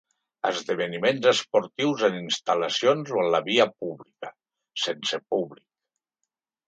[0.51, 4.33] Esdeveniments esportius en instal·lacions o en la via pública:
[4.87, 5.67] sense públic.